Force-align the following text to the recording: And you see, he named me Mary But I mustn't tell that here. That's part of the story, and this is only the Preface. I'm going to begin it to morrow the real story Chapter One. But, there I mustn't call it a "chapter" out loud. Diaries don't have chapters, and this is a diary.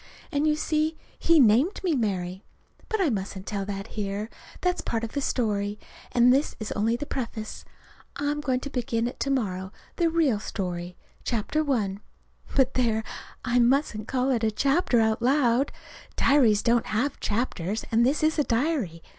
And 0.31 0.47
you 0.47 0.55
see, 0.55 0.97
he 1.19 1.39
named 1.39 1.79
me 1.83 1.93
Mary 1.93 2.43
But 2.89 2.99
I 3.01 3.11
mustn't 3.11 3.45
tell 3.45 3.65
that 3.65 3.85
here. 3.89 4.31
That's 4.61 4.81
part 4.81 5.03
of 5.03 5.11
the 5.11 5.21
story, 5.21 5.77
and 6.11 6.33
this 6.33 6.55
is 6.59 6.71
only 6.71 6.95
the 6.95 7.05
Preface. 7.05 7.63
I'm 8.15 8.41
going 8.41 8.61
to 8.61 8.71
begin 8.71 9.07
it 9.07 9.19
to 9.19 9.29
morrow 9.29 9.71
the 9.97 10.09
real 10.09 10.39
story 10.39 10.97
Chapter 11.23 11.63
One. 11.63 11.99
But, 12.55 12.73
there 12.73 13.03
I 13.45 13.59
mustn't 13.59 14.07
call 14.07 14.31
it 14.31 14.43
a 14.43 14.49
"chapter" 14.49 14.99
out 14.99 15.21
loud. 15.21 15.71
Diaries 16.15 16.63
don't 16.63 16.87
have 16.87 17.19
chapters, 17.19 17.85
and 17.91 18.03
this 18.03 18.23
is 18.23 18.39
a 18.39 18.43
diary. 18.43 19.03